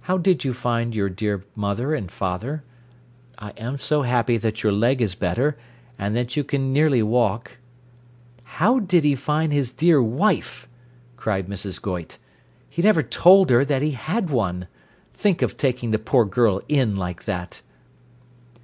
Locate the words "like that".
16.96-17.62